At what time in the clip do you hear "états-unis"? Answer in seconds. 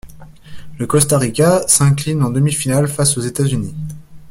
3.21-3.75